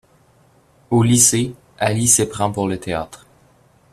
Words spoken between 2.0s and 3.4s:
s'éprend pour le théâtre.